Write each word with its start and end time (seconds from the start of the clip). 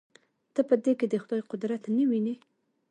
ته 0.53 0.61
په 0.69 0.75
دې 0.83 0.93
کښې 0.99 1.07
د 1.11 1.15
خداى 1.23 1.41
قدرت 1.51 1.83
نه 1.97 2.03
وينې. 2.09 2.35